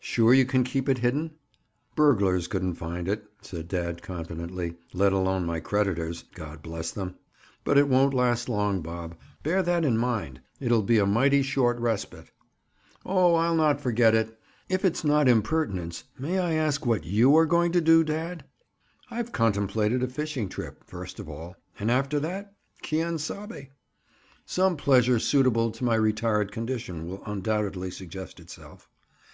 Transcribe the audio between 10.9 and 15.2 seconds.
a mighty short respite." "Oh, I'll not forget it. If—if it's